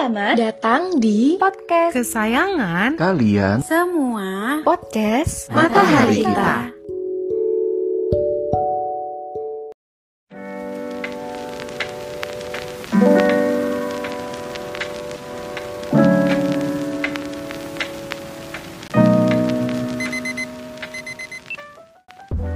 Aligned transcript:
Selamat 0.00 0.32
datang 0.40 0.96
di 0.96 1.36
podcast 1.36 1.92
kesayangan 1.92 2.96
kalian 2.96 3.60
semua 3.60 4.64
podcast 4.64 5.52
Matahari 5.52 6.24
Kita. 6.24 6.72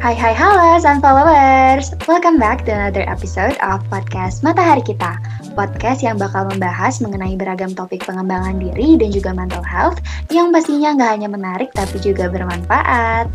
Hai 0.01 0.16
hai 0.16 0.33
halo 0.33 0.80
Sun 0.80 1.05
Followers 1.05 1.92
Welcome 2.09 2.41
back 2.41 2.65
to 2.65 2.73
another 2.73 3.05
episode 3.05 3.61
of 3.61 3.84
podcast 3.92 4.41
Matahari 4.41 4.80
Kita 4.80 5.34
Podcast 5.55 6.03
yang 6.03 6.19
bakal 6.19 6.45
membahas 6.51 6.99
mengenai 6.99 7.39
beragam 7.39 7.73
topik 7.73 8.03
pengembangan 8.03 8.59
diri 8.59 8.99
dan 8.99 9.15
juga 9.15 9.31
mental 9.31 9.63
health 9.63 10.03
Yang 10.29 10.51
pastinya 10.51 10.99
nggak 10.99 11.11
hanya 11.15 11.29
menarik 11.30 11.71
tapi 11.73 11.97
juga 12.03 12.27
bermanfaat. 12.29 13.30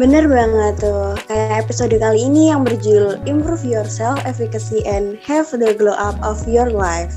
Bener 0.00 0.24
banget 0.32 0.80
tuh, 0.80 1.12
kayak 1.28 1.68
episode 1.68 1.92
kali 1.92 2.24
ini 2.24 2.48
yang 2.48 2.64
berjudul 2.64 3.20
Improve 3.28 3.68
Yourself, 3.68 4.16
Efficacy, 4.24 4.80
and 4.88 5.20
Have 5.20 5.52
the 5.52 5.76
Glow 5.76 5.92
Up 5.92 6.16
of 6.24 6.40
Your 6.48 6.72
Life 6.72 7.12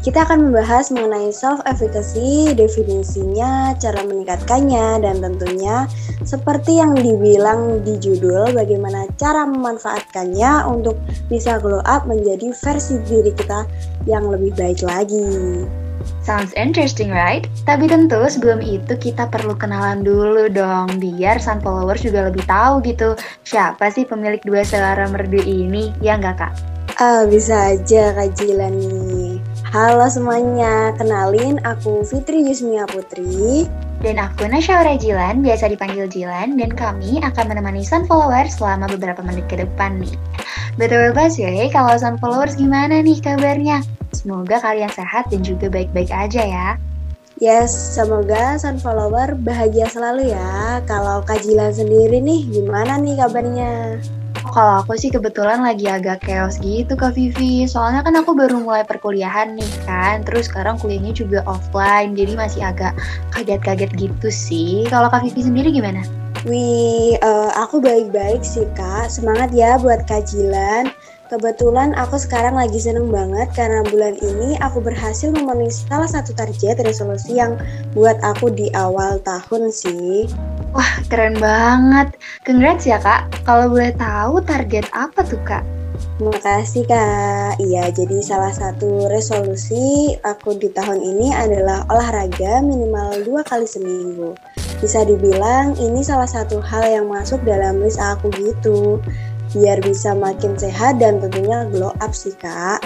kita 0.00 0.24
akan 0.24 0.48
membahas 0.48 0.88
mengenai 0.88 1.28
self-efficacy, 1.28 2.56
definisinya, 2.56 3.76
cara 3.76 4.00
meningkatkannya, 4.08 5.04
dan 5.04 5.20
tentunya 5.20 5.84
seperti 6.24 6.80
yang 6.80 6.96
dibilang 6.96 7.84
di 7.84 8.00
judul, 8.00 8.56
bagaimana 8.56 9.04
cara 9.20 9.44
memanfaatkannya 9.44 10.64
untuk 10.72 10.96
bisa 11.28 11.60
glow 11.60 11.84
up 11.84 12.08
menjadi 12.08 12.48
versi 12.64 12.96
diri 13.04 13.32
kita 13.36 13.68
yang 14.08 14.32
lebih 14.32 14.56
baik 14.56 14.80
lagi. 14.80 15.68
Sounds 16.24 16.56
interesting, 16.56 17.12
right? 17.12 17.44
Tapi 17.68 17.84
tentu 17.84 18.24
sebelum 18.24 18.64
itu 18.64 18.96
kita 18.96 19.28
perlu 19.28 19.52
kenalan 19.52 20.00
dulu 20.00 20.48
dong, 20.48 20.96
biar 20.96 21.36
sun 21.36 21.60
followers 21.60 22.00
juga 22.00 22.32
lebih 22.32 22.44
tahu 22.48 22.80
gitu 22.88 23.20
siapa 23.44 23.92
sih 23.92 24.08
pemilik 24.08 24.40
dua 24.40 24.64
suara 24.64 25.04
merdu 25.12 25.44
ini, 25.44 25.92
ya 26.00 26.16
nggak 26.16 26.36
kak? 26.40 26.52
Ah, 27.00 27.24
bisa 27.24 27.72
aja 27.72 28.12
Kak 28.12 28.36
nih. 28.44 29.09
Halo 29.70 30.02
semuanya, 30.10 30.90
kenalin 30.98 31.62
aku 31.62 32.02
Fitri 32.02 32.42
Yusmia 32.42 32.90
Putri. 32.90 33.70
Dan 34.02 34.18
aku 34.18 34.50
Nasya 34.50 34.82
Jilan, 34.98 35.46
biasa 35.46 35.70
dipanggil 35.70 36.10
Jilan, 36.10 36.58
dan 36.58 36.74
kami 36.74 37.22
akan 37.22 37.44
menemani 37.46 37.86
Sun 37.86 38.02
Followers 38.02 38.58
selama 38.58 38.90
beberapa 38.90 39.22
menit 39.22 39.46
ke 39.46 39.62
depan 39.62 40.02
nih. 40.02 40.10
Betul 40.74 41.14
banget 41.14 41.38
sih, 41.38 41.70
kalau 41.70 41.94
Sun 41.94 42.18
Followers 42.18 42.58
gimana 42.58 42.98
nih 42.98 43.22
kabarnya? 43.22 43.86
Semoga 44.10 44.58
kalian 44.58 44.90
sehat 44.90 45.30
dan 45.30 45.46
juga 45.46 45.70
baik-baik 45.70 46.10
aja 46.10 46.42
ya. 46.42 46.68
Yes, 47.38 47.70
semoga 47.70 48.58
Sun 48.58 48.82
Follower 48.82 49.38
bahagia 49.38 49.86
selalu 49.86 50.34
ya. 50.34 50.82
Kalau 50.90 51.22
Kak 51.22 51.46
Jilan 51.46 51.70
sendiri 51.70 52.18
nih, 52.18 52.42
gimana 52.50 52.98
nih 52.98 53.22
kabarnya? 53.22 54.02
Kalau 54.50 54.82
aku 54.82 54.98
sih 54.98 55.14
kebetulan 55.14 55.62
lagi 55.62 55.86
agak 55.86 56.26
chaos 56.26 56.58
gitu 56.58 56.98
Kak 56.98 57.14
Vivi. 57.14 57.64
Soalnya 57.70 58.02
kan 58.02 58.18
aku 58.18 58.34
baru 58.34 58.58
mulai 58.58 58.82
perkuliahan 58.82 59.54
nih 59.54 59.72
kan. 59.86 60.26
Terus 60.26 60.50
sekarang 60.50 60.76
kuliahnya 60.82 61.14
juga 61.14 61.46
offline 61.46 62.18
Jadi 62.18 62.34
masih 62.34 62.66
agak 62.66 62.98
kaget-kaget 63.30 63.90
gitu 63.94 64.28
sih. 64.28 64.84
Kalau 64.90 65.06
Kak 65.06 65.22
Vivi 65.22 65.46
sendiri 65.46 65.70
gimana? 65.70 66.02
Wih, 66.48 67.20
uh, 67.20 67.52
aku 67.54 67.84
baik-baik 67.84 68.40
sih 68.40 68.64
kak. 68.72 69.12
Semangat 69.12 69.52
ya 69.52 69.76
buat 69.76 70.08
kajilan 70.08 70.88
Kebetulan 71.30 71.94
aku 71.94 72.18
sekarang 72.18 72.58
lagi 72.58 72.82
seneng 72.82 73.06
banget 73.06 73.54
karena 73.54 73.86
bulan 73.86 74.18
ini 74.18 74.58
aku 74.58 74.82
berhasil 74.82 75.30
memenuhi 75.30 75.70
salah 75.70 76.10
satu 76.10 76.34
target 76.34 76.82
resolusi 76.82 77.38
yang 77.38 77.54
buat 77.94 78.18
aku 78.26 78.50
di 78.50 78.66
awal 78.74 79.22
tahun 79.22 79.70
sih. 79.70 80.26
Wah, 80.70 80.92
keren 81.10 81.34
banget. 81.42 82.14
Congrats 82.46 82.86
ya, 82.86 83.02
Kak. 83.02 83.42
Kalau 83.42 83.66
boleh 83.70 83.90
tahu 83.98 84.38
target 84.46 84.86
apa 84.94 85.20
tuh, 85.26 85.42
Kak? 85.42 85.66
Makasih 86.20 86.84
Kak. 86.84 87.58
Iya, 87.58 87.90
jadi 87.90 88.20
salah 88.20 88.52
satu 88.52 89.08
resolusi 89.10 90.14
aku 90.20 90.56
di 90.56 90.68
tahun 90.70 91.00
ini 91.00 91.32
adalah 91.32 91.84
olahraga 91.88 92.60
minimal 92.60 93.24
dua 93.24 93.42
kali 93.44 93.64
seminggu. 93.64 94.36
Bisa 94.80 95.04
dibilang 95.04 95.76
ini 95.76 96.00
salah 96.00 96.28
satu 96.28 96.60
hal 96.60 96.84
yang 96.88 97.06
masuk 97.08 97.40
dalam 97.44 97.80
list 97.84 98.00
aku 98.00 98.32
gitu 98.36 99.00
biar 99.50 99.82
bisa 99.82 100.14
makin 100.14 100.54
sehat 100.54 101.02
dan 101.02 101.18
tentunya 101.18 101.66
glow 101.74 101.90
up 101.98 102.14
sih 102.14 102.34
kak. 102.38 102.78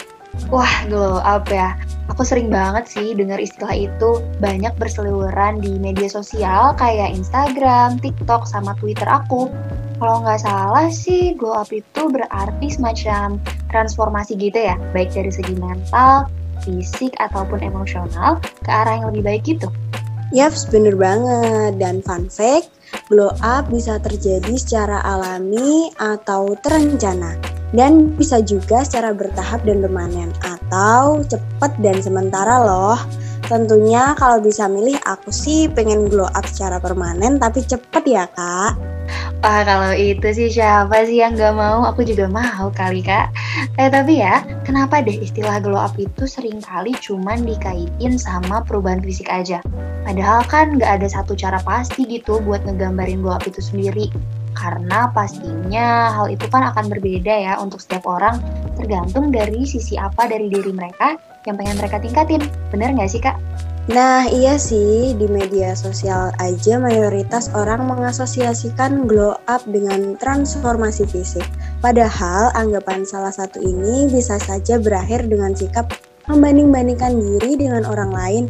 Wah, 0.48 0.74
glow 0.88 1.20
up 1.20 1.46
ya. 1.52 1.76
Aku 2.12 2.20
sering 2.20 2.52
banget 2.52 2.84
sih 2.84 3.16
dengar 3.16 3.40
istilah 3.40 3.72
itu 3.72 4.20
banyak 4.36 4.76
berseliweran 4.76 5.64
di 5.64 5.80
media 5.80 6.06
sosial 6.12 6.76
kayak 6.76 7.16
Instagram, 7.16 7.96
TikTok, 7.96 8.44
sama 8.44 8.76
Twitter 8.76 9.08
aku. 9.08 9.48
Kalau 9.96 10.20
nggak 10.20 10.44
salah 10.44 10.92
sih, 10.92 11.32
glow 11.32 11.56
up 11.56 11.72
itu 11.72 12.12
berarti 12.12 12.66
semacam 12.68 13.40
transformasi 13.72 14.36
gitu 14.36 14.58
ya, 14.58 14.76
baik 14.92 15.16
dari 15.16 15.32
segi 15.32 15.56
mental, 15.56 16.28
fisik, 16.60 17.16
ataupun 17.22 17.64
emosional 17.64 18.36
ke 18.62 18.68
arah 18.68 19.00
yang 19.00 19.08
lebih 19.08 19.22
baik 19.24 19.42
gitu. 19.48 19.72
Yaps, 20.34 20.66
bener 20.68 20.98
banget. 20.98 21.78
Dan 21.78 22.02
fun 22.02 22.26
fact, 22.28 22.68
glow 23.08 23.32
up 23.40 23.70
bisa 23.70 23.96
terjadi 24.02 24.58
secara 24.58 25.00
alami 25.06 25.88
atau 25.96 26.52
terencana. 26.60 27.38
Dan 27.74 28.14
bisa 28.14 28.42
juga 28.42 28.82
secara 28.86 29.14
bertahap 29.14 29.62
dan 29.66 29.82
permanen 29.82 30.30
atau 30.74 31.22
cepat 31.22 31.70
dan 31.78 32.02
sementara 32.02 32.58
loh. 32.66 32.98
Tentunya 33.44 34.16
kalau 34.16 34.40
bisa 34.40 34.66
milih 34.66 34.96
aku 35.04 35.28
sih 35.28 35.68
pengen 35.70 36.08
glow 36.08 36.26
up 36.32 36.48
secara 36.48 36.80
permanen 36.80 37.36
tapi 37.38 37.60
cepet 37.62 38.02
ya 38.08 38.24
kak. 38.32 38.74
Wah 39.44 39.60
kalau 39.68 39.92
itu 39.92 40.24
sih 40.32 40.48
siapa 40.48 41.04
sih 41.04 41.20
yang 41.20 41.36
gak 41.36 41.52
mau? 41.52 41.84
Aku 41.84 42.02
juga 42.08 42.24
mau 42.24 42.72
kali 42.72 43.04
kak. 43.04 43.28
Eh 43.76 43.92
tapi 43.92 44.24
ya, 44.24 44.40
kenapa 44.64 45.04
deh 45.04 45.20
istilah 45.20 45.60
glow 45.60 45.76
up 45.76 45.92
itu 46.00 46.24
sering 46.24 46.64
kali 46.64 46.96
cuman 47.04 47.44
dikaitin 47.44 48.16
sama 48.16 48.64
perubahan 48.64 49.04
fisik 49.04 49.28
aja? 49.28 49.60
Padahal 50.08 50.40
kan 50.48 50.80
gak 50.80 51.04
ada 51.04 51.08
satu 51.12 51.36
cara 51.36 51.60
pasti 51.62 52.08
gitu 52.08 52.40
buat 52.42 52.64
ngegambarin 52.64 53.20
glow 53.20 53.36
up 53.36 53.44
itu 53.44 53.60
sendiri. 53.60 54.08
Karena 54.54 55.10
pastinya 55.10 56.14
hal 56.14 56.30
itu 56.30 56.46
kan 56.48 56.70
akan 56.72 56.88
berbeda 56.88 57.34
ya 57.34 57.52
untuk 57.58 57.82
setiap 57.82 58.06
orang 58.06 58.38
tergantung 58.78 59.34
dari 59.34 59.66
sisi 59.68 59.98
apa 59.98 60.30
dari 60.30 60.48
diri 60.48 60.70
mereka 60.70 61.18
yang 61.44 61.58
pengen 61.60 61.76
mereka 61.76 62.00
tingkatin. 62.00 62.42
Bener 62.72 62.94
nggak 62.94 63.10
sih 63.10 63.20
kak? 63.20 63.36
Nah 63.84 64.24
iya 64.32 64.56
sih, 64.56 65.12
di 65.12 65.28
media 65.28 65.76
sosial 65.76 66.32
aja 66.40 66.80
mayoritas 66.80 67.52
orang 67.52 67.84
mengasosiasikan 67.84 69.04
glow 69.04 69.36
up 69.44 69.60
dengan 69.68 70.16
transformasi 70.16 71.04
fisik. 71.04 71.44
Padahal 71.84 72.48
anggapan 72.56 73.04
salah 73.04 73.28
satu 73.28 73.60
ini 73.60 74.08
bisa 74.08 74.40
saja 74.40 74.80
berakhir 74.80 75.28
dengan 75.28 75.52
sikap 75.52 75.92
membanding-bandingkan 76.32 77.12
diri 77.20 77.60
dengan 77.60 77.84
orang 77.84 78.08
lain 78.08 78.44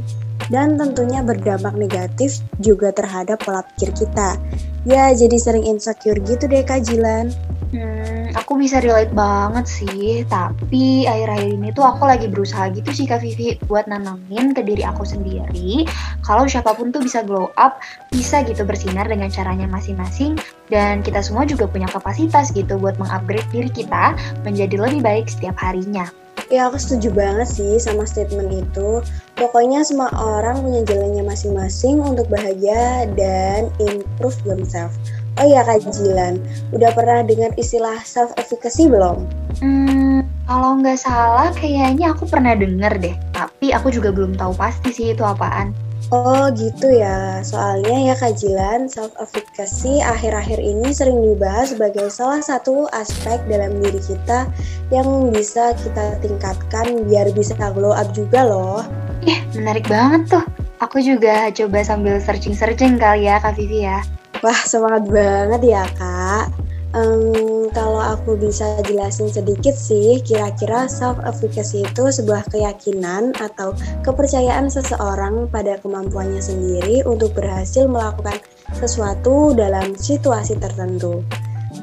dan 0.49 0.81
tentunya 0.81 1.21
berdampak 1.25 1.77
negatif 1.77 2.41
juga 2.60 2.93
terhadap 2.93 3.41
pola 3.44 3.65
pikir 3.75 3.94
kita. 3.94 4.37
Ya, 4.84 5.12
jadi 5.16 5.37
sering 5.41 5.65
insecure 5.65 6.21
gitu 6.21 6.44
deh 6.44 6.60
Kak 6.60 6.84
Jilan. 6.84 7.32
Hmm, 7.75 8.31
aku 8.38 8.55
bisa 8.55 8.78
relate 8.78 9.10
banget 9.10 9.66
sih, 9.66 10.22
tapi 10.31 11.10
akhir-akhir 11.10 11.50
ini 11.59 11.69
tuh 11.75 11.82
aku 11.82 12.06
lagi 12.06 12.31
berusaha 12.31 12.71
gitu 12.71 12.87
sih 12.94 13.03
Kak 13.03 13.19
Vivi 13.19 13.59
buat 13.66 13.91
nanamin 13.91 14.55
ke 14.55 14.62
diri 14.62 14.87
aku 14.87 15.03
sendiri 15.03 15.82
kalau 16.22 16.47
siapa 16.47 16.71
pun 16.71 16.94
tuh 16.94 17.03
bisa 17.03 17.26
glow 17.26 17.50
up, 17.59 17.82
bisa 18.15 18.47
gitu 18.47 18.62
bersinar 18.62 19.11
dengan 19.11 19.26
caranya 19.26 19.66
masing-masing 19.66 20.38
dan 20.71 21.03
kita 21.03 21.19
semua 21.19 21.50
juga 21.50 21.66
punya 21.66 21.91
kapasitas 21.91 22.55
gitu 22.55 22.78
buat 22.78 22.94
mengupgrade 22.94 23.50
diri 23.50 23.71
kita 23.75 24.14
menjadi 24.46 24.79
lebih 24.79 25.02
baik 25.02 25.26
setiap 25.26 25.58
harinya. 25.58 26.06
Ya 26.52 26.69
aku 26.70 26.79
setuju 26.79 27.11
banget 27.11 27.49
sih 27.50 27.82
sama 27.82 28.06
statement 28.06 28.55
itu. 28.55 29.02
Pokoknya 29.34 29.82
semua 29.82 30.14
orang 30.14 30.62
punya 30.62 30.86
jalannya 30.86 31.26
masing-masing 31.26 31.98
untuk 31.98 32.31
bahagia 32.31 33.10
dan 33.19 33.66
improve 33.82 34.38
themselves. 34.46 34.94
Oh 35.34 35.42
iya 35.42 35.66
Kak 35.66 35.82
Jilan, 35.90 36.38
udah 36.70 36.94
pernah 36.94 37.26
dengar 37.26 37.50
istilah 37.58 37.98
self-efficacy 38.06 38.86
belum? 38.86 39.26
Hmm, 39.58 40.22
kalau 40.46 40.78
nggak 40.78 41.02
salah 41.02 41.50
kayaknya 41.58 42.14
aku 42.14 42.31
pernah 42.31 42.54
denger 42.54 42.94
deh. 43.02 43.16
Tapi 43.34 43.75
aku 43.75 43.90
juga 43.90 44.14
belum 44.14 44.38
tahu 44.38 44.54
pasti 44.54 44.94
sih 44.94 45.10
itu 45.10 45.26
apaan. 45.26 45.75
Oh 46.14 46.46
gitu 46.54 46.86
ya, 46.94 47.42
soalnya 47.42 48.12
ya 48.12 48.14
kajilan 48.14 48.86
self-efficacy 48.86 49.98
akhir-akhir 50.04 50.62
ini 50.62 50.94
sering 50.94 51.19
dibahas 51.19 51.75
sebagai 51.75 52.06
salah 52.12 52.38
satu 52.38 52.86
aspek 52.94 53.42
dalam 53.50 53.82
diri 53.82 53.98
kita 53.98 54.46
yang 54.94 55.34
bisa 55.34 55.75
kita 55.81 56.20
tingkatkan 56.22 57.08
biar 57.10 57.32
bisa 57.34 57.58
glow 57.75 57.90
up 57.90 58.06
juga 58.14 58.46
loh. 58.46 58.86
Ih, 59.25 59.41
menarik 59.56 59.88
banget 59.88 60.37
tuh. 60.37 60.44
Aku 60.85 61.00
juga 61.00 61.49
coba 61.49 61.81
sambil 61.81 62.21
searching-searching 62.21 63.00
kali 63.00 63.25
ya 63.25 63.41
Kak 63.41 63.56
Vivi 63.56 63.88
ya. 63.88 64.05
Wah, 64.44 64.61
semangat 64.69 65.09
banget 65.09 65.62
ya 65.65 65.85
Kak. 65.97 66.53
Um, 66.94 67.67
kalau 67.75 67.99
aku 67.99 68.38
bisa 68.38 68.79
jelasin 68.87 69.26
sedikit 69.26 69.75
sih, 69.75 70.23
kira-kira 70.23 70.87
self-efficacy 70.87 71.82
itu 71.82 72.05
sebuah 72.06 72.47
keyakinan 72.53 73.35
atau 73.35 73.75
kepercayaan 74.06 74.71
seseorang 74.71 75.50
pada 75.50 75.75
kemampuannya 75.82 76.38
sendiri 76.38 77.03
untuk 77.03 77.35
berhasil 77.35 77.91
melakukan 77.91 78.38
sesuatu 78.79 79.56
dalam 79.59 79.99
situasi 79.99 80.55
tertentu. 80.61 81.27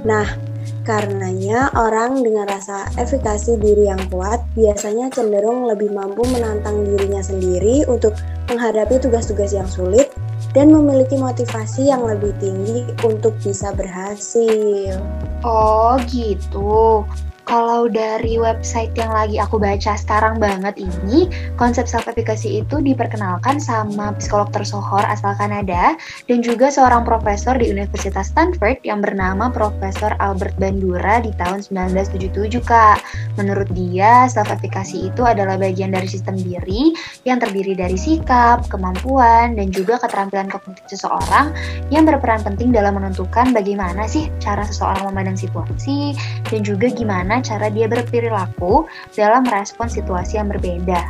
Nah, 0.08 0.32
Karenanya, 0.82 1.70
orang 1.78 2.26
dengan 2.26 2.50
rasa 2.50 2.90
efikasi 2.98 3.54
diri 3.62 3.86
yang 3.86 4.02
kuat 4.10 4.42
biasanya 4.58 5.14
cenderung 5.14 5.70
lebih 5.70 5.94
mampu 5.94 6.26
menantang 6.26 6.82
dirinya 6.82 7.22
sendiri 7.22 7.86
untuk 7.86 8.18
menghadapi 8.50 8.98
tugas-tugas 8.98 9.54
yang 9.54 9.70
sulit 9.70 10.10
dan 10.58 10.74
memiliki 10.74 11.22
motivasi 11.22 11.94
yang 11.94 12.02
lebih 12.02 12.34
tinggi 12.42 12.90
untuk 13.06 13.38
bisa 13.46 13.70
berhasil. 13.78 14.98
Oh, 15.46 16.02
gitu. 16.10 17.06
Kalau 17.52 17.92
dari 17.92 18.40
website 18.40 18.96
yang 18.96 19.12
lagi 19.12 19.36
aku 19.36 19.60
baca 19.60 20.00
sekarang 20.00 20.40
banget 20.40 20.72
ini, 20.80 21.28
konsep 21.60 21.84
self-efficacy 21.84 22.64
itu 22.64 22.80
diperkenalkan 22.80 23.60
sama 23.60 24.16
psikolog 24.16 24.48
tersohor 24.56 25.04
asal 25.04 25.36
Kanada 25.36 26.00
dan 26.32 26.40
juga 26.40 26.72
seorang 26.72 27.04
profesor 27.04 27.60
di 27.60 27.68
Universitas 27.68 28.32
Stanford 28.32 28.80
yang 28.88 29.04
bernama 29.04 29.52
Profesor 29.52 30.16
Albert 30.24 30.56
Bandura 30.64 31.20
di 31.20 31.36
tahun 31.36 31.60
1977, 31.60 32.64
Kak. 32.64 33.04
Menurut 33.36 33.68
dia, 33.76 34.32
self-efficacy 34.32 35.12
itu 35.12 35.28
adalah 35.28 35.60
bagian 35.60 35.92
dari 35.92 36.08
sistem 36.08 36.40
diri 36.40 36.96
yang 37.28 37.44
terdiri 37.44 37.76
dari 37.76 38.00
sikap, 38.00 38.64
kemampuan, 38.72 39.60
dan 39.60 39.68
juga 39.76 40.00
keterampilan 40.00 40.48
kognitif 40.48 40.88
seseorang 40.88 41.52
yang 41.92 42.08
berperan 42.08 42.40
penting 42.48 42.72
dalam 42.72 42.96
menentukan 42.96 43.52
bagaimana 43.52 44.08
sih 44.08 44.32
cara 44.40 44.64
seseorang 44.64 45.04
memandang 45.12 45.36
situasi 45.36 46.16
dan 46.48 46.64
juga 46.64 46.88
gimana 46.88 47.41
cara 47.42 47.68
dia 47.68 47.90
berperilaku 47.90 48.86
dalam 49.14 49.44
merespon 49.46 49.90
situasi 49.90 50.38
yang 50.40 50.50
berbeda. 50.50 51.02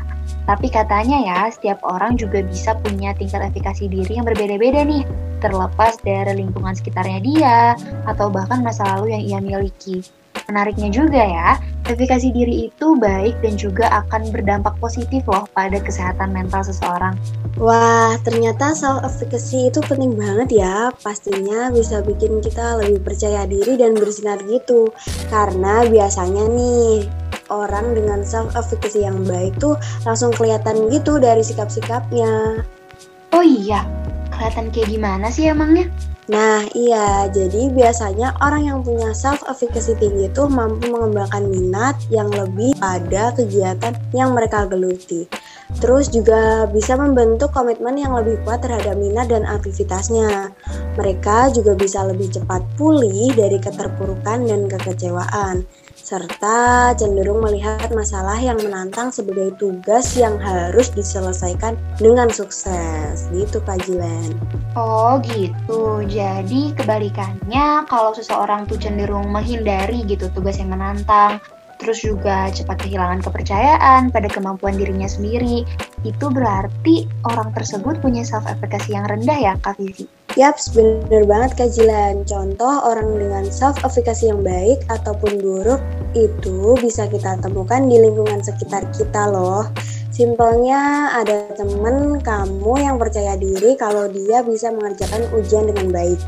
Tapi 0.48 0.68
katanya 0.74 1.22
ya, 1.22 1.40
setiap 1.54 1.84
orang 1.86 2.18
juga 2.18 2.42
bisa 2.42 2.74
punya 2.82 3.14
tingkat 3.14 3.46
efikasi 3.54 3.86
diri 3.86 4.18
yang 4.18 4.26
berbeda-beda 4.26 4.82
nih, 4.82 5.06
terlepas 5.44 6.02
dari 6.02 6.42
lingkungan 6.42 6.74
sekitarnya 6.74 7.20
dia, 7.22 7.58
atau 8.10 8.32
bahkan 8.32 8.66
masa 8.66 8.84
lalu 8.98 9.14
yang 9.14 9.24
ia 9.24 9.40
miliki. 9.40 10.02
Menariknya 10.50 10.90
juga 10.90 11.22
ya, 11.22 11.50
efikasi 11.94 12.32
diri 12.32 12.72
itu 12.72 12.96
baik 12.98 13.40
dan 13.44 13.60
juga 13.60 13.92
akan 14.04 14.32
berdampak 14.32 14.76
positif 14.80 15.28
loh 15.28 15.46
pada 15.52 15.78
kesehatan 15.78 16.32
mental 16.32 16.64
seseorang. 16.64 17.14
Wah, 17.60 18.16
ternyata 18.24 18.72
self-efficacy 18.74 19.70
itu 19.70 19.80
penting 19.86 20.16
banget 20.16 20.64
ya. 20.64 20.90
Pastinya 21.04 21.70
bisa 21.70 22.00
bikin 22.02 22.40
kita 22.40 22.80
lebih 22.80 23.04
percaya 23.04 23.44
diri 23.46 23.76
dan 23.76 23.94
bersinar 23.94 24.40
gitu. 24.48 24.90
Karena 25.28 25.86
biasanya 25.86 26.48
nih, 26.48 27.06
orang 27.52 27.94
dengan 27.94 28.24
self-efficacy 28.24 29.04
yang 29.04 29.22
baik 29.28 29.54
tuh 29.60 29.76
langsung 30.08 30.32
kelihatan 30.32 30.88
gitu 30.88 31.20
dari 31.20 31.44
sikap-sikapnya. 31.44 32.64
Oh 33.36 33.44
iya, 33.44 33.84
kelihatan 34.32 34.72
kayak 34.72 34.90
gimana 34.92 35.28
sih 35.32 35.52
emangnya? 35.52 35.92
Nah, 36.30 36.62
iya. 36.78 37.26
Jadi 37.34 37.74
biasanya 37.74 38.38
orang 38.46 38.70
yang 38.70 38.80
punya 38.86 39.10
self 39.18 39.42
efficacy 39.50 39.98
tinggi 39.98 40.30
itu 40.30 40.46
mampu 40.46 40.94
mengembangkan 40.94 41.50
minat 41.50 41.98
yang 42.14 42.30
lebih 42.30 42.78
pada 42.78 43.34
kegiatan 43.34 43.98
yang 44.14 44.38
mereka 44.38 44.70
geluti. 44.70 45.26
Terus 45.82 46.12
juga 46.12 46.68
bisa 46.70 47.00
membentuk 47.00 47.56
komitmen 47.56 47.96
yang 47.98 48.14
lebih 48.14 48.38
kuat 48.44 48.62
terhadap 48.62 49.00
minat 49.00 49.32
dan 49.32 49.48
aktivitasnya. 49.48 50.52
Mereka 51.00 51.56
juga 51.56 51.74
bisa 51.74 52.04
lebih 52.06 52.28
cepat 52.30 52.60
pulih 52.76 53.32
dari 53.34 53.58
keterpurukan 53.58 54.46
dan 54.46 54.68
kekecewaan 54.68 55.64
serta 56.12 56.92
cenderung 57.00 57.40
melihat 57.40 57.88
masalah 57.96 58.36
yang 58.36 58.60
menantang 58.60 59.16
sebagai 59.16 59.56
tugas 59.56 60.12
yang 60.20 60.36
harus 60.44 60.92
diselesaikan 60.92 61.80
dengan 62.04 62.28
sukses. 62.28 63.32
Gitu 63.32 63.64
Kak 63.64 63.80
Jilen. 63.88 64.36
Oh 64.76 65.24
gitu, 65.24 66.04
jadi 66.12 66.76
kebalikannya 66.76 67.88
kalau 67.88 68.12
seseorang 68.12 68.68
tuh 68.68 68.76
cenderung 68.76 69.32
menghindari 69.32 70.04
gitu 70.04 70.28
tugas 70.36 70.60
yang 70.60 70.76
menantang, 70.76 71.40
terus 71.80 72.04
juga 72.04 72.52
cepat 72.52 72.84
kehilangan 72.84 73.24
kepercayaan 73.24 74.12
pada 74.12 74.28
kemampuan 74.28 74.76
dirinya 74.76 75.08
sendiri, 75.08 75.64
itu 76.04 76.26
berarti 76.28 77.08
orang 77.24 77.56
tersebut 77.56 78.04
punya 78.04 78.28
self-efficacy 78.28 79.00
yang 79.00 79.08
rendah 79.08 79.40
ya 79.40 79.54
Kak 79.64 79.80
Vivi? 79.80 80.21
Yaps, 80.40 80.72
bener 80.72 81.28
banget 81.28 81.60
Kak 81.60 81.70
Jilan. 81.76 82.24
Contoh 82.24 82.88
orang 82.88 83.20
dengan 83.20 83.44
self-efficacy 83.52 84.32
yang 84.32 84.40
baik 84.40 84.80
ataupun 84.88 85.44
buruk 85.44 85.84
itu 86.16 86.80
bisa 86.80 87.04
kita 87.12 87.36
temukan 87.44 87.84
di 87.92 88.00
lingkungan 88.00 88.40
sekitar 88.40 88.88
kita 88.96 89.28
loh. 89.28 89.68
Simpelnya 90.08 91.12
ada 91.20 91.52
temen 91.56 92.24
kamu 92.24 92.74
yang 92.80 92.96
percaya 92.96 93.36
diri 93.36 93.76
kalau 93.76 94.08
dia 94.08 94.40
bisa 94.40 94.72
mengerjakan 94.72 95.28
ujian 95.36 95.68
dengan 95.68 95.92
baik. 95.92 96.20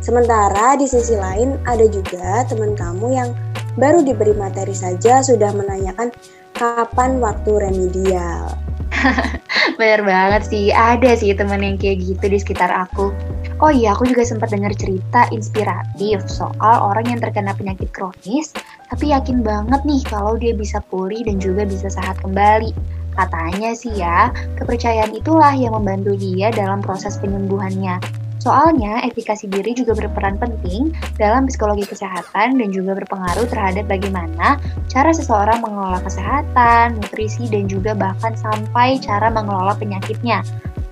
Sementara 0.00 0.80
di 0.80 0.88
sisi 0.88 1.12
lain 1.20 1.60
ada 1.68 1.84
juga 1.84 2.48
teman 2.48 2.72
kamu 2.72 3.06
yang 3.12 3.28
baru 3.76 4.00
diberi 4.00 4.32
materi 4.32 4.72
saja 4.72 5.20
sudah 5.20 5.52
menanyakan 5.52 6.08
kapan 6.56 7.20
waktu 7.20 7.50
remedial. 7.60 8.56
Bener 9.80 10.00
banget 10.04 10.48
sih, 10.48 10.72
ada 10.72 11.12
sih 11.16 11.32
temen 11.32 11.60
yang 11.60 11.76
kayak 11.80 12.04
gitu 12.04 12.24
di 12.28 12.38
sekitar 12.40 12.68
aku. 12.72 13.12
Oh 13.60 13.68
iya, 13.68 13.92
aku 13.92 14.08
juga 14.08 14.24
sempat 14.24 14.56
dengar 14.56 14.72
cerita 14.72 15.28
inspiratif 15.36 16.24
soal 16.32 16.80
orang 16.80 17.12
yang 17.12 17.20
terkena 17.20 17.52
penyakit 17.52 17.92
kronis, 17.92 18.56
tapi 18.88 19.12
yakin 19.12 19.44
banget 19.44 19.84
nih 19.84 20.00
kalau 20.08 20.40
dia 20.40 20.56
bisa 20.56 20.80
pulih 20.88 21.20
dan 21.28 21.36
juga 21.36 21.68
bisa 21.68 21.92
sehat 21.92 22.16
kembali. 22.24 22.72
Katanya 23.12 23.76
sih 23.76 23.92
ya, 23.92 24.32
kepercayaan 24.56 25.12
itulah 25.12 25.52
yang 25.52 25.76
membantu 25.76 26.16
dia 26.16 26.48
dalam 26.48 26.80
proses 26.80 27.20
penyembuhannya. 27.20 28.00
Soalnya, 28.40 29.04
efikasi 29.04 29.44
diri 29.44 29.76
juga 29.76 29.92
berperan 29.92 30.40
penting 30.40 30.96
dalam 31.20 31.44
psikologi 31.44 31.84
kesehatan 31.84 32.56
dan 32.56 32.68
juga 32.72 32.96
berpengaruh 32.96 33.44
terhadap 33.44 33.84
bagaimana 33.92 34.56
cara 34.88 35.12
seseorang 35.12 35.60
mengelola 35.60 36.00
kesehatan, 36.00 36.96
nutrisi, 36.96 37.44
dan 37.52 37.68
juga 37.68 37.92
bahkan 37.92 38.32
sampai 38.40 38.96
cara 39.04 39.28
mengelola 39.28 39.76
penyakitnya 39.76 40.40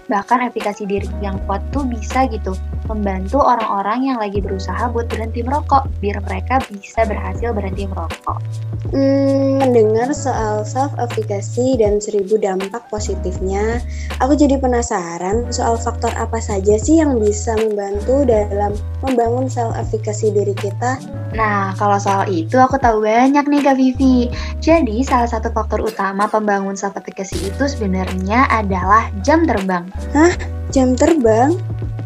bahkan 0.08 0.40
efikasi 0.48 0.88
diri 0.88 1.08
yang 1.20 1.36
kuat 1.44 1.60
tuh 1.70 1.84
bisa 1.84 2.24
gitu 2.32 2.56
membantu 2.88 3.44
orang-orang 3.44 4.08
yang 4.08 4.18
lagi 4.18 4.40
berusaha 4.40 4.88
buat 4.88 5.06
berhenti 5.12 5.44
merokok 5.44 5.86
biar 6.00 6.24
mereka 6.24 6.58
bisa 6.72 7.04
berhasil 7.04 7.52
berhenti 7.52 7.84
merokok. 7.84 8.40
Hmm, 8.88 9.58
mendengar 9.58 10.14
soal 10.14 10.62
self 10.62 10.94
efficacy 11.02 11.74
dan 11.76 11.98
seribu 11.98 12.38
dampak 12.38 12.86
positifnya, 12.88 13.82
aku 14.22 14.38
jadi 14.38 14.56
penasaran 14.56 15.50
soal 15.50 15.74
faktor 15.74 16.14
apa 16.14 16.38
saja 16.38 16.78
sih 16.78 17.02
yang 17.02 17.18
bisa 17.18 17.58
membantu 17.58 18.22
dalam 18.24 18.72
membangun 19.02 19.50
self 19.50 19.74
efficacy 19.74 20.30
diri 20.30 20.54
kita. 20.54 20.96
Nah, 21.34 21.74
kalau 21.76 21.98
soal 21.98 22.30
itu 22.30 22.56
aku 22.56 22.78
tahu 22.78 23.02
banyak 23.04 23.44
nih 23.50 23.60
Kak 23.66 23.76
Vivi. 23.76 24.30
Jadi, 24.62 25.02
salah 25.02 25.28
satu 25.28 25.50
faktor 25.50 25.82
utama 25.84 26.30
pembangun 26.30 26.78
self 26.78 26.94
efficacy 26.96 27.50
itu 27.50 27.64
sebenarnya 27.66 28.46
adalah 28.48 29.10
jam 29.26 29.44
terbang. 29.44 29.84
Hah? 30.14 30.32
Jam 30.72 30.94
terbang? 30.94 31.58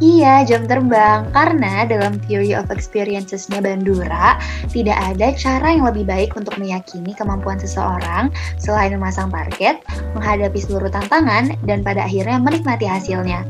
Iya, 0.03 0.43
jam 0.43 0.67
terbang. 0.67 1.31
Karena 1.31 1.87
dalam 1.87 2.19
Theory 2.27 2.59
of 2.59 2.75
Experiences-nya 2.75 3.63
Bandura, 3.63 4.35
tidak 4.75 4.99
ada 4.99 5.31
cara 5.39 5.79
yang 5.79 5.87
lebih 5.87 6.03
baik 6.11 6.35
untuk 6.35 6.59
meyakini 6.59 7.15
kemampuan 7.15 7.63
seseorang 7.63 8.35
selain 8.59 8.99
memasang 8.99 9.31
target, 9.31 9.79
menghadapi 10.19 10.59
seluruh 10.59 10.91
tantangan, 10.91 11.55
dan 11.63 11.87
pada 11.87 12.03
akhirnya 12.03 12.43
menikmati 12.43 12.83
hasilnya. 12.83 13.47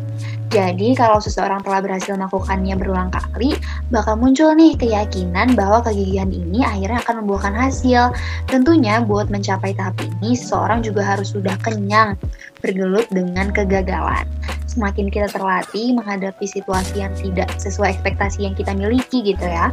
Jadi, 0.52 0.92
kalau 0.92 1.16
seseorang 1.24 1.64
telah 1.64 1.80
berhasil 1.80 2.12
melakukannya 2.20 2.76
berulang 2.76 3.08
kali, 3.08 3.56
bakal 3.88 4.20
muncul 4.20 4.52
nih 4.52 4.76
keyakinan 4.76 5.56
bahwa 5.56 5.80
kegigihan 5.80 6.28
ini 6.28 6.60
akhirnya 6.60 7.00
akan 7.00 7.24
membuahkan 7.24 7.56
hasil. 7.56 8.12
Tentunya, 8.52 9.00
buat 9.00 9.32
mencapai 9.32 9.72
tahap 9.72 9.96
ini, 10.04 10.36
seseorang 10.36 10.84
juga 10.84 11.00
harus 11.00 11.32
sudah 11.32 11.56
kenyang 11.64 12.20
bergelut 12.60 13.08
dengan 13.08 13.48
kegagalan. 13.48 14.28
Semakin 14.72 15.12
kita 15.12 15.28
terlatih 15.28 15.92
menghadapi 15.92 16.48
situasi 16.48 17.04
yang 17.04 17.12
tidak 17.12 17.52
sesuai 17.60 17.92
ekspektasi 17.92 18.48
yang 18.48 18.56
kita 18.56 18.72
miliki 18.72 19.20
gitu 19.20 19.44
ya, 19.44 19.68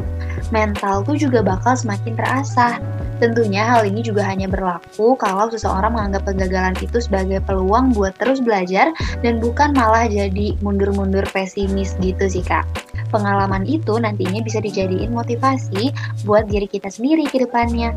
mental 0.52 1.08
tuh 1.08 1.16
juga 1.16 1.40
bakal 1.40 1.80
semakin 1.80 2.20
terasah. 2.20 2.84
Tentunya 3.24 3.64
hal 3.64 3.88
ini 3.88 4.04
juga 4.04 4.28
hanya 4.28 4.52
berlaku 4.52 5.16
kalau 5.16 5.48
seseorang 5.48 5.96
menganggap 5.96 6.28
kegagalan 6.28 6.76
itu 6.84 7.00
sebagai 7.00 7.40
peluang 7.48 7.96
buat 7.96 8.12
terus 8.20 8.44
belajar 8.44 8.92
dan 9.24 9.40
bukan 9.40 9.72
malah 9.72 10.08
jadi 10.12 10.60
mundur-mundur 10.60 11.24
pesimis 11.32 11.96
gitu 12.04 12.28
sih 12.28 12.44
kak. 12.44 12.68
Pengalaman 13.08 13.64
itu 13.64 13.96
nantinya 14.04 14.44
bisa 14.44 14.60
dijadiin 14.60 15.16
motivasi 15.16 15.96
buat 16.28 16.52
diri 16.52 16.68
kita 16.68 16.92
sendiri 16.92 17.24
ke 17.32 17.40
depannya. 17.44 17.96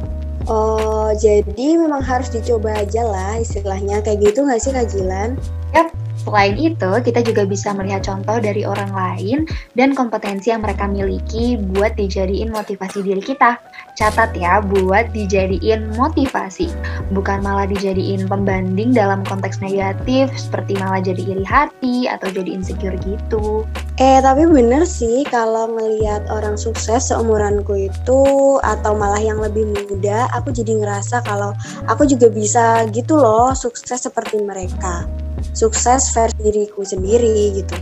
Oh, 0.50 1.14
jadi 1.14 1.78
memang 1.78 2.02
harus 2.02 2.30
dicoba 2.30 2.82
aja 2.82 3.06
lah 3.06 3.38
istilahnya 3.38 4.02
kayak 4.02 4.26
gitu 4.26 4.42
nggak 4.42 4.58
sih 4.58 4.74
Kak 4.74 4.90
Jilan? 4.90 5.38
Yap, 5.70 5.94
Selain 6.20 6.54
itu, 6.54 6.90
kita 7.02 7.24
juga 7.24 7.42
bisa 7.48 7.72
melihat 7.72 8.04
contoh 8.04 8.38
dari 8.38 8.62
orang 8.68 8.92
lain 8.92 9.48
dan 9.74 9.96
kompetensi 9.96 10.52
yang 10.52 10.60
mereka 10.60 10.84
miliki 10.86 11.56
buat 11.56 11.96
dijadiin 11.96 12.52
motivasi 12.52 13.00
diri 13.00 13.24
kita. 13.24 13.56
Catat 13.96 14.32
ya, 14.36 14.60
buat 14.60 15.12
dijadiin 15.12 15.92
motivasi, 15.96 16.68
bukan 17.12 17.44
malah 17.44 17.68
dijadiin 17.68 18.24
pembanding 18.28 18.92
dalam 18.96 19.20
konteks 19.24 19.60
negatif 19.60 20.32
seperti 20.32 20.80
malah 20.80 21.00
jadi 21.04 21.22
iri 21.36 21.44
hati 21.44 22.08
atau 22.08 22.28
jadi 22.32 22.56
insecure 22.56 22.96
gitu. 23.04 23.68
Eh, 24.00 24.18
tapi 24.24 24.48
bener 24.48 24.88
sih 24.88 25.28
kalau 25.28 25.68
ngelihat 25.76 26.24
orang 26.32 26.56
sukses 26.56 27.12
seumuranku 27.12 27.92
itu 27.92 28.22
atau 28.64 28.96
malah 28.96 29.20
yang 29.20 29.40
lebih 29.40 29.68
muda, 29.68 30.28
aku 30.32 30.54
jadi 30.54 30.80
ngerasa 30.80 31.20
kalau 31.28 31.52
aku 31.84 32.08
juga 32.08 32.32
bisa 32.32 32.88
gitu 32.90 33.20
loh, 33.20 33.52
sukses 33.52 34.00
seperti 34.00 34.40
mereka 34.40 35.04
sukses 35.52 36.10
versi 36.12 36.38
diriku 36.40 36.82
sendiri 36.82 37.62
gitu. 37.62 37.76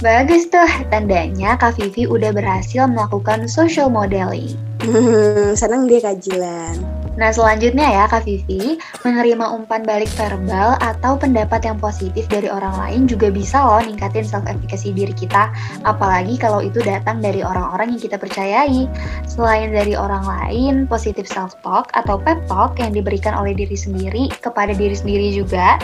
Bagus 0.00 0.48
tuh, 0.48 0.68
tandanya 0.88 1.60
Kak 1.60 1.76
Vivi 1.76 2.08
udah 2.08 2.32
berhasil 2.32 2.88
melakukan 2.88 3.44
social 3.44 3.92
modeling. 3.92 4.56
Senang 5.60 5.84
dia 5.84 6.00
kajilan. 6.00 6.99
Nah 7.18 7.34
selanjutnya 7.34 7.90
ya 7.90 8.04
Kak 8.06 8.22
Vivi, 8.28 8.78
menerima 9.02 9.50
umpan 9.50 9.82
balik 9.82 10.08
verbal 10.14 10.78
atau 10.78 11.18
pendapat 11.18 11.66
yang 11.66 11.76
positif 11.80 12.30
dari 12.30 12.46
orang 12.46 12.76
lain 12.78 13.02
juga 13.10 13.32
bisa 13.32 13.60
loh 13.60 13.82
ningkatin 13.82 14.22
self-efficacy 14.22 14.94
diri 14.94 15.14
kita, 15.16 15.50
apalagi 15.82 16.38
kalau 16.38 16.62
itu 16.62 16.78
datang 16.84 17.18
dari 17.18 17.42
orang-orang 17.42 17.96
yang 17.96 18.02
kita 18.02 18.16
percayai. 18.16 18.86
Selain 19.26 19.74
dari 19.74 19.98
orang 19.98 20.22
lain, 20.22 20.74
positif 20.86 21.26
self-talk 21.26 21.90
atau 21.98 22.20
pep 22.20 22.38
talk 22.46 22.78
yang 22.78 22.94
diberikan 22.94 23.34
oleh 23.34 23.56
diri 23.56 23.74
sendiri 23.74 24.30
kepada 24.38 24.70
diri 24.76 24.94
sendiri 24.94 25.34
juga 25.34 25.80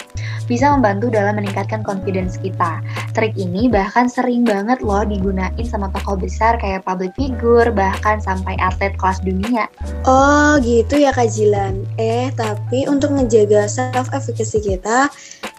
bisa 0.47 0.71
membantu 0.71 1.11
dalam 1.11 1.37
meningkatkan 1.43 1.83
confidence 1.83 2.39
kita. 2.39 2.79
Trik 3.13 3.35
ini 3.35 3.67
bahkan 3.67 4.07
sering 4.07 4.47
banget 4.47 4.79
loh 4.79 5.03
digunain 5.03 5.67
sama 5.67 5.91
tokoh 5.91 6.15
besar 6.15 6.55
kayak 6.63 6.87
public 6.87 7.13
figure, 7.19 7.75
bahkan 7.75 8.23
sampai 8.23 8.55
atlet 8.63 8.95
kelas 8.95 9.19
dunia. 9.27 9.67
Oh 10.07 10.55
gitu 10.63 11.03
ya 11.03 11.16
Kak 11.17 11.33
Jilan. 11.33 11.89
Eh, 11.97 12.29
tapi 12.37 12.85
untuk 12.85 13.17
menjaga 13.17 13.65
self-efficacy 13.65 14.61
kita, 14.61 15.09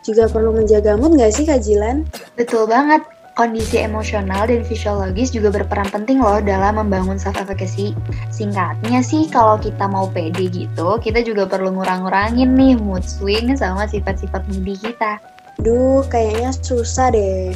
juga 0.05 0.29
perlu 0.29 0.53
menjaga 0.53 0.93
mood 0.93 1.17
nggak 1.17 1.33
sih 1.33 1.49
Kak 1.49 1.65
Jilan? 1.65 2.05
Betul 2.37 2.69
banget. 2.69 3.01
Kondisi 3.33 3.77
emosional 3.77 4.49
dan 4.49 4.65
fisiologis 4.65 5.29
juga 5.29 5.53
berperan 5.53 5.85
penting 5.93 6.21
loh 6.21 6.41
dalam 6.41 6.77
membangun 6.77 7.21
self-efficacy. 7.21 7.93
Singkatnya 8.33 9.01
sih, 9.05 9.29
kalau 9.29 9.61
kita 9.61 9.85
mau 9.85 10.09
pede 10.09 10.49
gitu, 10.49 10.97
kita 10.97 11.21
juga 11.21 11.45
perlu 11.45 11.73
ngurang-ngurangin 11.73 12.49
nih 12.53 12.77
mood 12.77 13.05
swing 13.05 13.53
sama 13.53 13.85
sifat-sifat 13.85 14.41
moody 14.49 14.77
kita. 14.77 15.21
Duh, 15.61 16.01
kayaknya 16.09 16.53
susah 16.53 17.13
deh. 17.13 17.53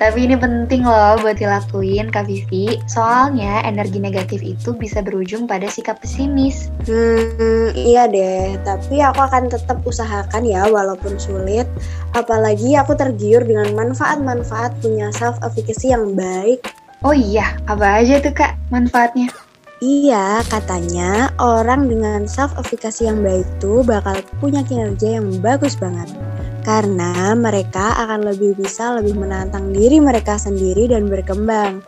Tapi 0.00 0.28
ini 0.28 0.36
penting 0.36 0.84
loh 0.84 1.20
buat 1.20 1.36
dilakuin 1.36 2.08
Kak 2.08 2.24
Vivi, 2.24 2.80
soalnya 2.88 3.60
energi 3.68 4.00
negatif 4.00 4.40
itu 4.40 4.72
bisa 4.72 5.04
berujung 5.04 5.44
pada 5.44 5.68
sikap 5.68 6.00
pesimis. 6.00 6.72
Hmm, 6.88 7.72
iya 7.76 8.08
deh, 8.08 8.56
tapi 8.64 9.04
aku 9.04 9.20
akan 9.20 9.52
tetap 9.52 9.80
usahakan 9.84 10.44
ya 10.44 10.64
walaupun 10.68 11.20
sulit. 11.20 11.68
Apalagi 12.16 12.80
aku 12.80 12.96
tergiur 12.96 13.44
dengan 13.44 13.72
manfaat-manfaat 13.76 14.76
punya 14.80 15.12
self-efficacy 15.16 15.92
yang 15.92 16.16
baik. 16.16 16.64
Oh 17.04 17.16
iya, 17.16 17.56
apa 17.64 18.00
aja 18.04 18.20
tuh 18.20 18.32
Kak 18.32 18.56
manfaatnya? 18.68 19.28
Iya, 19.80 20.44
katanya 20.52 21.32
orang 21.40 21.88
dengan 21.88 22.28
self-efficacy 22.28 23.08
yang 23.08 23.24
baik 23.24 23.48
tuh 23.64 23.80
bakal 23.80 24.20
punya 24.36 24.60
kinerja 24.60 25.16
yang 25.16 25.28
bagus 25.40 25.72
banget 25.72 26.12
karena 26.62 27.32
mereka 27.36 27.96
akan 28.06 28.28
lebih 28.28 28.56
bisa 28.56 28.96
lebih 29.00 29.16
menantang 29.16 29.72
diri 29.72 29.98
mereka 29.98 30.36
sendiri 30.36 30.90
dan 30.90 31.08
berkembang. 31.08 31.80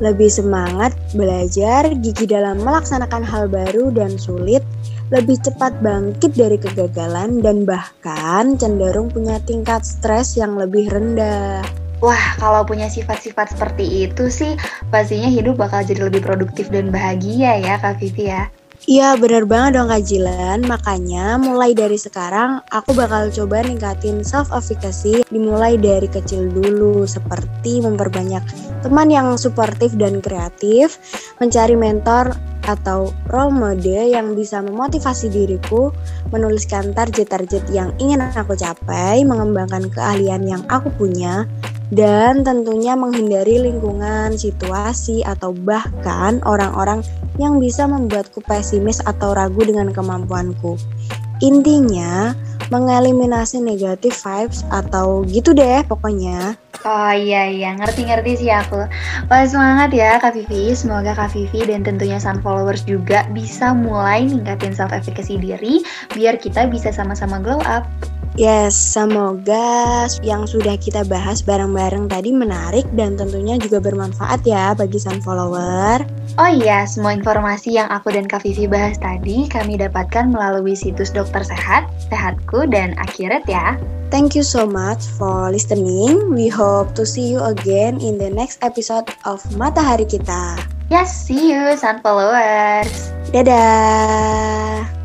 Lebih 0.00 0.32
semangat 0.32 0.96
belajar, 1.12 1.92
gigi 2.00 2.24
dalam 2.24 2.64
melaksanakan 2.64 3.20
hal 3.20 3.44
baru 3.52 3.92
dan 3.92 4.16
sulit, 4.16 4.64
lebih 5.12 5.36
cepat 5.44 5.76
bangkit 5.84 6.32
dari 6.32 6.56
kegagalan 6.56 7.44
dan 7.44 7.68
bahkan 7.68 8.56
cenderung 8.56 9.12
punya 9.12 9.36
tingkat 9.44 9.84
stres 9.84 10.40
yang 10.40 10.56
lebih 10.56 10.88
rendah. 10.88 11.60
Wah, 12.02 12.34
kalau 12.40 12.66
punya 12.66 12.90
sifat-sifat 12.90 13.54
seperti 13.54 14.10
itu 14.10 14.26
sih, 14.26 14.58
pastinya 14.90 15.30
hidup 15.30 15.54
bakal 15.54 15.86
jadi 15.86 16.10
lebih 16.10 16.24
produktif 16.24 16.66
dan 16.72 16.90
bahagia 16.90 17.62
ya, 17.62 17.78
Kak 17.78 18.02
Vivi 18.02 18.26
ya. 18.26 18.50
Iya 18.82 19.14
bener 19.14 19.46
banget 19.46 19.78
dong 19.78 19.94
Kak 19.94 20.02
Jilan, 20.02 20.66
makanya 20.66 21.38
mulai 21.38 21.70
dari 21.70 21.94
sekarang 21.94 22.66
aku 22.66 22.98
bakal 22.98 23.30
coba 23.30 23.62
ningkatin 23.62 24.26
self-efficacy 24.26 25.22
dimulai 25.30 25.78
dari 25.78 26.10
kecil 26.10 26.50
dulu. 26.50 27.06
Seperti 27.06 27.78
memperbanyak 27.78 28.42
teman 28.82 29.06
yang 29.06 29.38
suportif 29.38 29.94
dan 29.94 30.18
kreatif, 30.18 30.98
mencari 31.38 31.78
mentor 31.78 32.34
atau 32.66 33.14
role 33.30 33.54
model 33.54 34.02
yang 34.10 34.34
bisa 34.34 34.58
memotivasi 34.58 35.30
diriku, 35.30 35.94
menuliskan 36.34 36.90
target-target 36.90 37.70
yang 37.70 37.94
ingin 38.02 38.18
aku 38.34 38.58
capai, 38.58 39.22
mengembangkan 39.22 39.94
keahlian 39.94 40.42
yang 40.42 40.62
aku 40.66 40.90
punya, 40.94 41.46
dan 41.92 42.40
tentunya 42.40 42.96
menghindari 42.96 43.60
lingkungan, 43.60 44.32
situasi, 44.40 45.20
atau 45.28 45.52
bahkan 45.52 46.40
orang-orang 46.48 47.04
yang 47.36 47.60
bisa 47.60 47.84
membuatku 47.84 48.40
pesimis 48.48 49.04
atau 49.04 49.36
ragu 49.36 49.60
dengan 49.60 49.92
kemampuanku. 49.92 50.80
Intinya, 51.44 52.32
mengeliminasi 52.72 53.60
negatif 53.60 54.24
vibes 54.24 54.64
atau 54.72 55.20
gitu 55.28 55.52
deh 55.52 55.84
pokoknya. 55.84 56.56
Oh 56.82 57.12
iya 57.12 57.46
iya, 57.46 57.76
ngerti-ngerti 57.76 58.42
sih 58.42 58.50
aku. 58.50 58.88
Wah 59.28 59.44
semangat 59.44 59.92
ya 59.92 60.16
Kak 60.16 60.32
Vivi, 60.32 60.72
semoga 60.72 61.12
Kak 61.12 61.36
Vivi 61.36 61.68
dan 61.68 61.84
tentunya 61.84 62.16
Sun 62.16 62.40
Followers 62.40 62.88
juga 62.88 63.28
bisa 63.36 63.76
mulai 63.76 64.24
ningkatin 64.24 64.72
self-efficacy 64.72 65.36
diri 65.36 65.84
biar 66.16 66.40
kita 66.40 66.66
bisa 66.72 66.88
sama-sama 66.88 67.38
glow 67.38 67.60
up. 67.68 67.84
Yes, 68.32 68.72
semoga 68.72 70.08
yang 70.24 70.48
sudah 70.48 70.80
kita 70.80 71.04
bahas 71.04 71.44
bareng-bareng 71.44 72.08
tadi 72.08 72.32
menarik 72.32 72.88
dan 72.96 73.20
tentunya 73.20 73.60
juga 73.60 73.76
bermanfaat 73.84 74.40
ya 74.48 74.72
bagi 74.72 74.96
sun 74.96 75.20
follower. 75.20 76.00
Oh 76.40 76.48
iya, 76.48 76.88
semua 76.88 77.12
informasi 77.12 77.76
yang 77.76 77.92
aku 77.92 78.08
dan 78.08 78.24
Kak 78.24 78.48
Vivi 78.48 78.64
bahas 78.64 78.96
tadi 78.96 79.44
kami 79.52 79.76
dapatkan 79.76 80.32
melalui 80.32 80.72
situs 80.72 81.12
Dokter 81.12 81.44
Sehat, 81.44 81.84
Sehatku, 82.08 82.64
dan 82.72 82.96
Akhirat 82.96 83.44
ya. 83.44 83.76
Thank 84.08 84.32
you 84.32 84.44
so 84.44 84.64
much 84.64 85.04
for 85.20 85.52
listening. 85.52 86.32
We 86.32 86.48
hope 86.48 86.96
to 86.96 87.04
see 87.04 87.28
you 87.28 87.44
again 87.44 88.00
in 88.00 88.16
the 88.16 88.32
next 88.32 88.64
episode 88.64 89.12
of 89.28 89.44
Matahari 89.60 90.08
Kita. 90.08 90.56
Yes, 90.88 91.12
see 91.12 91.52
you, 91.52 91.76
sun 91.76 92.00
followers. 92.00 93.12
Dadah. 93.32 95.01